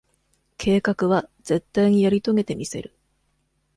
[0.57, 2.91] 計画は、絶対にやり遂げてみせる。